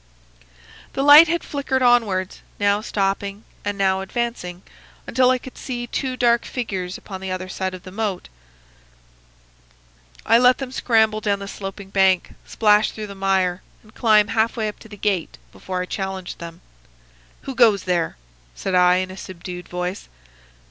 [0.93, 4.63] "The light had flickered onwards, now stopping and now advancing,
[5.05, 8.27] until I could see two dark figures upon the other side of the moat.
[10.25, 14.57] I let them scramble down the sloping bank, splash through the mire, and climb half
[14.57, 16.61] way up to the gate, before I challenged them.
[17.43, 18.17] "'Who goes there?'
[18.55, 20.09] said I, in a subdued voice.